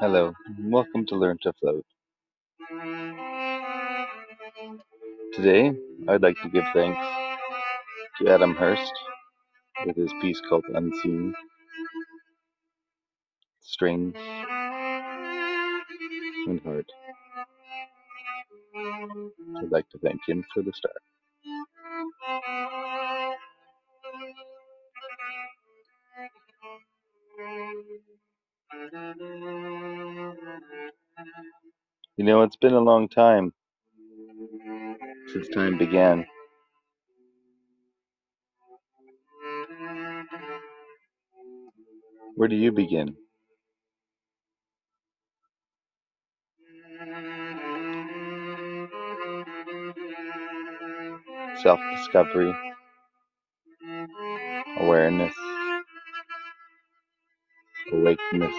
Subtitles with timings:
[0.00, 1.84] Hello, welcome to Learn to Float.
[5.34, 5.72] Today,
[6.08, 7.04] I'd like to give thanks
[8.18, 8.92] to Adam Hurst
[9.84, 11.34] with his piece called Unseen,
[13.60, 14.16] Strange,
[16.46, 16.86] and Hard.
[19.58, 21.02] I'd like to thank him for the start.
[32.16, 33.54] You know, it's been a long time
[35.32, 36.26] since time began.
[42.36, 43.16] Where do you begin?
[51.62, 52.54] Self discovery,
[54.80, 55.34] awareness,
[57.92, 58.54] awakeness,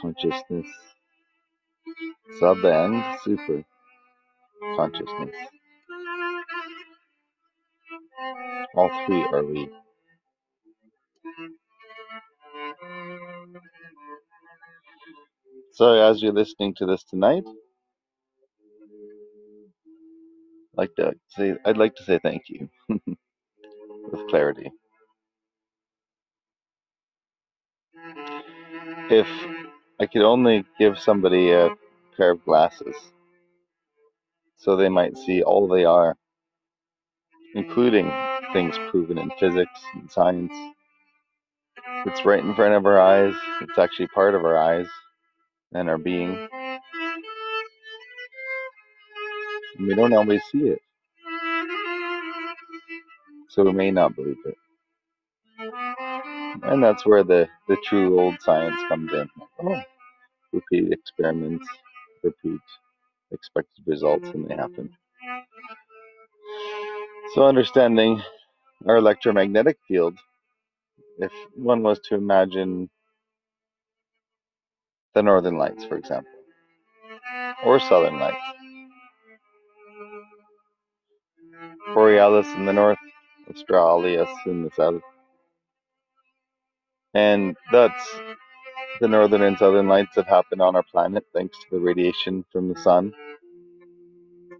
[0.00, 0.66] consciousness,
[2.38, 3.64] sub and super
[4.76, 5.34] consciousness.
[8.74, 9.70] All three are we.
[15.72, 17.44] So, as you're listening to this tonight,
[20.76, 24.70] like to say I'd like to say thank you with clarity.
[28.94, 29.28] If
[30.00, 31.70] I could only give somebody a
[32.16, 32.96] pair of glasses
[34.58, 36.16] so they might see all they are,
[37.54, 38.10] including
[38.52, 40.52] things proven in physics and science.
[42.06, 43.34] It's right in front of our eyes.
[43.62, 44.88] It's actually part of our eyes
[45.74, 46.48] and our being.
[49.78, 50.80] And we don't always see it.
[53.48, 54.56] So we may not believe it.
[56.64, 59.28] And that's where the, the true old science comes in.
[59.62, 59.82] Oh,
[60.52, 61.66] repeat experiments,
[62.22, 62.60] repeat
[63.32, 64.90] expected results and they happen.
[67.34, 68.22] So understanding
[68.86, 70.18] our electromagnetic field,
[71.18, 72.90] if one was to imagine
[75.14, 76.32] the northern lights, for example,
[77.64, 78.36] or southern lights,
[81.92, 82.98] Borealis in the north,
[83.50, 85.02] Australis in the south.
[87.14, 88.16] And that's
[89.00, 92.68] the northern and southern lights that happen on our planet thanks to the radiation from
[92.72, 93.12] the sun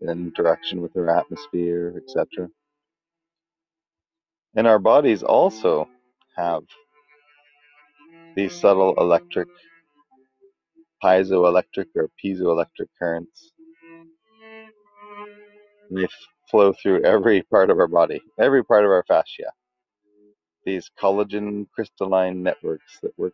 [0.01, 2.49] and interaction with our atmosphere, etc.
[4.57, 5.89] And our bodies also
[6.37, 6.63] have
[8.37, 9.49] these subtle electric,
[11.03, 13.53] piezoelectric or piezoelectric currents.
[15.91, 16.09] And they
[16.55, 19.51] flow through every part of our body, every part of our fascia.
[20.65, 23.33] These collagen crystalline networks that work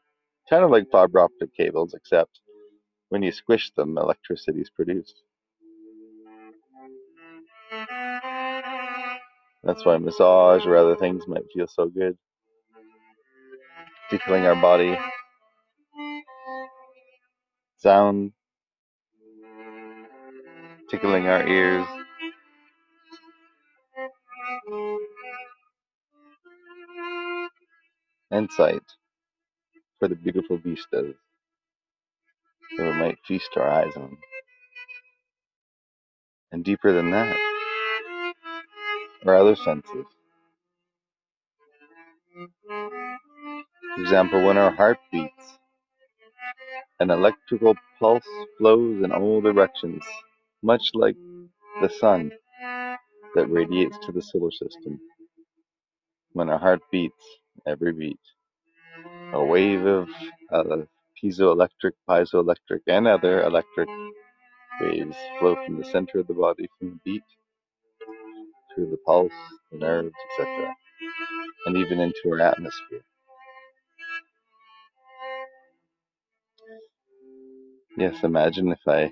[0.48, 2.41] kind of like fiber optic cables, except
[3.10, 5.20] when you squish them, electricity is produced.
[9.64, 12.16] That's why massage or other things might feel so good.
[14.08, 14.97] Tickling our body,
[17.76, 18.32] sound,
[20.88, 21.87] tickling our ears.
[28.31, 28.82] And sight
[29.98, 31.14] for the beautiful vistas
[32.76, 34.16] that we might feast our eyes on.
[36.53, 37.36] And deeper than that,
[39.26, 40.06] our other senses.
[43.94, 45.58] For example, when our heart beats,
[47.00, 48.25] an electrical pulse
[48.58, 50.04] flows in all directions,
[50.62, 51.16] much like
[51.81, 52.31] the sun
[53.35, 55.00] that radiates to the solar system.
[56.32, 57.25] When our heart beats,
[57.67, 58.21] every beat,
[59.32, 60.09] a wave of
[60.53, 60.79] uh,
[61.23, 63.88] piezoelectric, piezoelectric, and other electric
[64.81, 67.23] waves flow from the center of the body from the beat
[68.75, 69.32] through the pulse,
[69.73, 70.75] the nerves, etc.,
[71.67, 73.03] and even into our atmosphere.
[77.97, 79.11] Yes, imagine if I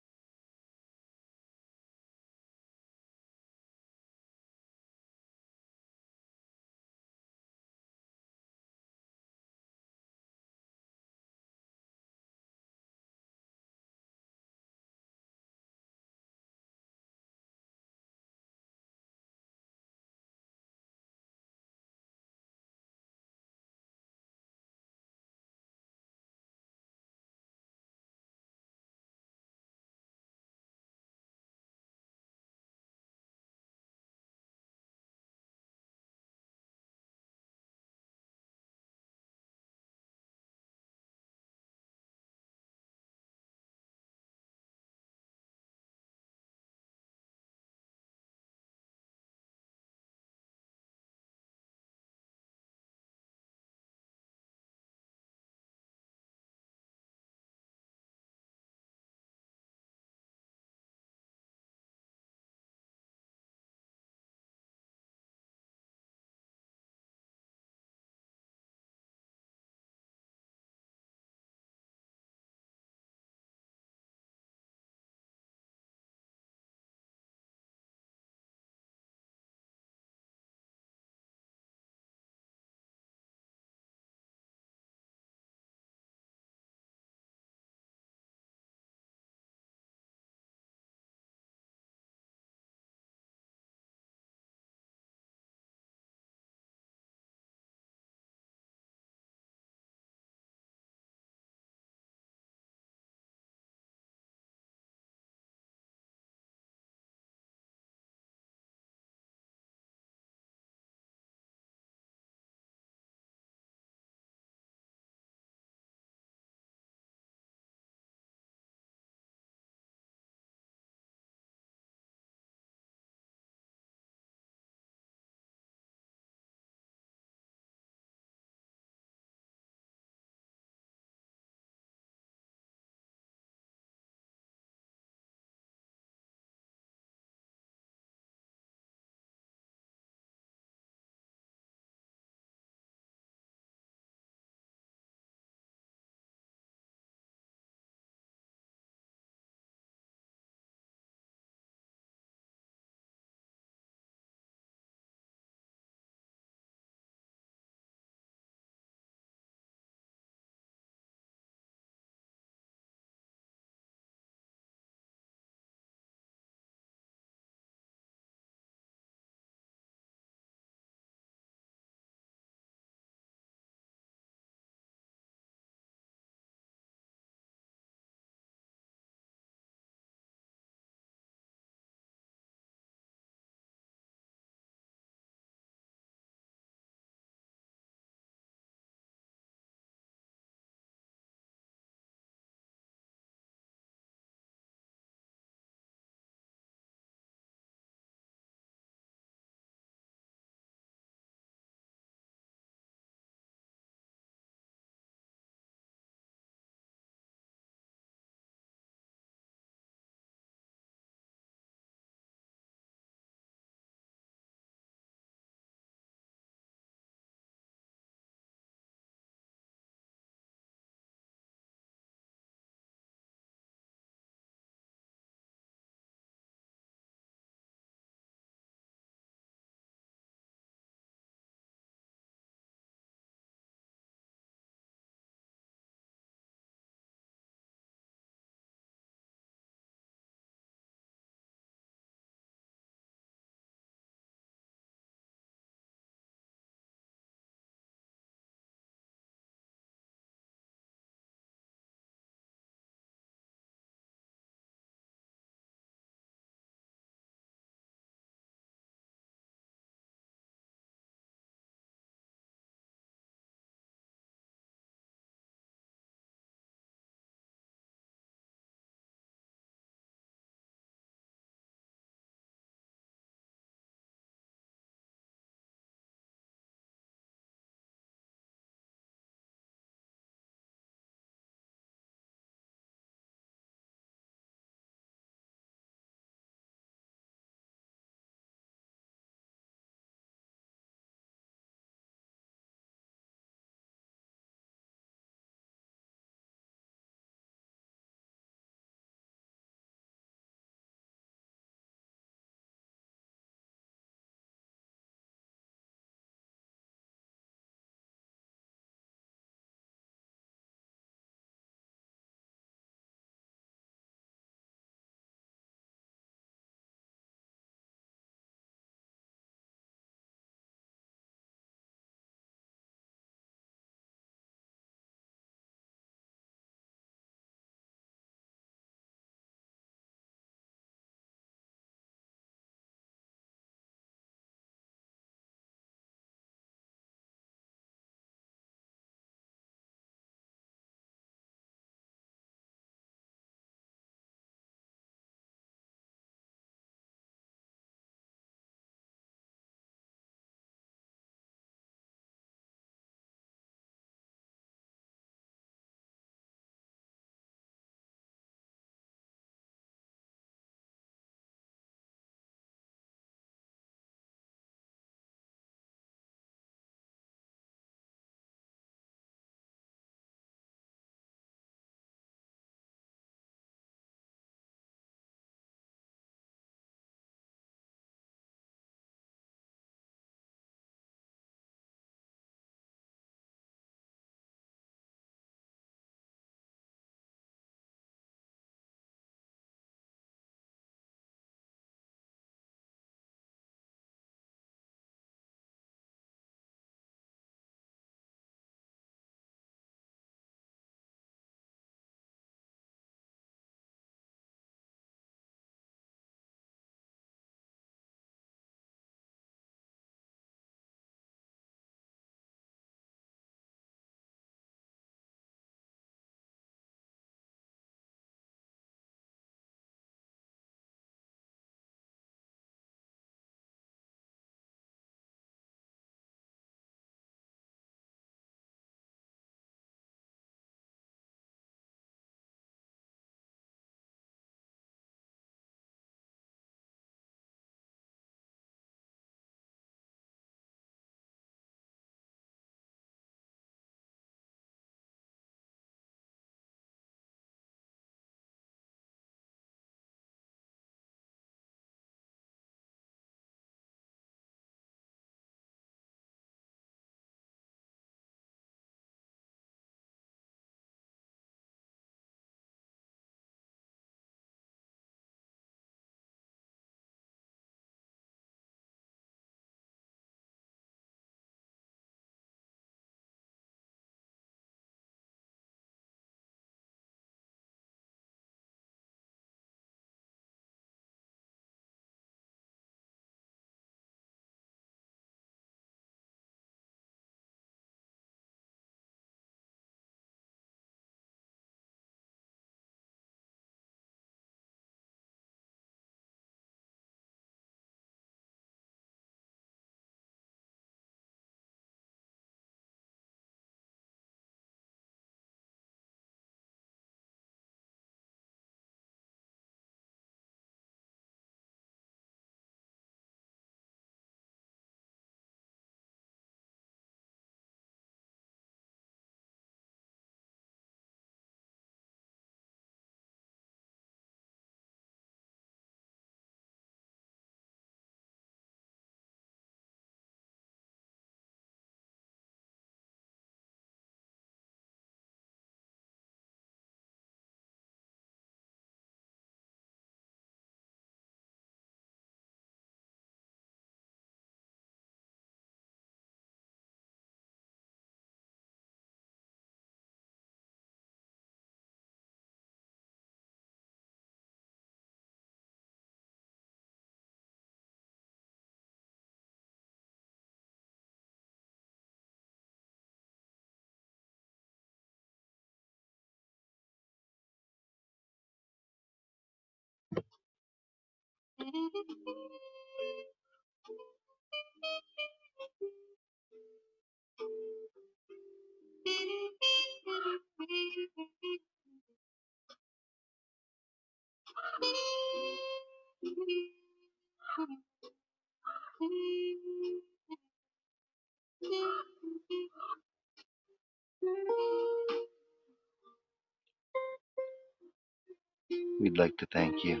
[599.00, 600.00] We'd like to thank you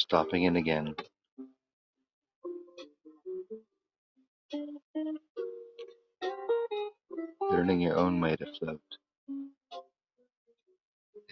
[0.00, 0.94] stopping in again.
[7.50, 8.80] Learning your own way to float.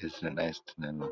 [0.02, 1.10] Isn't it nice to know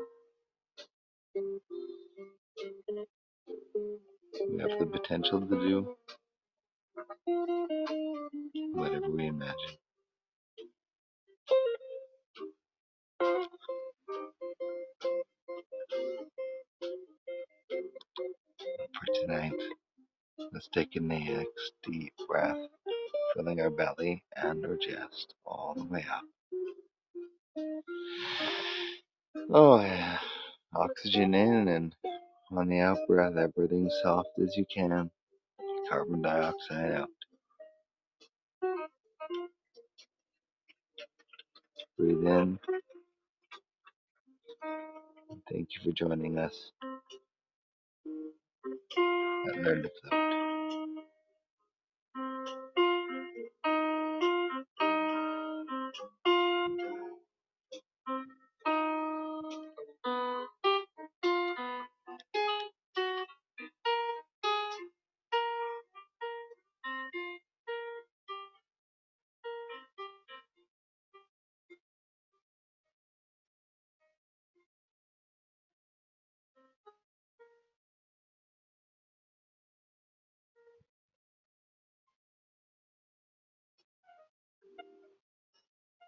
[4.49, 5.95] we have the potential to do
[8.73, 9.77] whatever we imagine?
[20.75, 22.57] Let's take next deep breath,
[23.35, 26.23] filling our belly and our chest all the way up.
[29.49, 30.17] Oh, yeah.
[30.75, 31.95] Oxygen in and
[32.51, 35.09] on the out breath, everything soft as you can.
[35.89, 37.09] Carbon dioxide out.
[41.97, 42.59] Breathe in.
[45.49, 46.71] Thank you for joining us
[49.49, 50.36] at Learn to Float.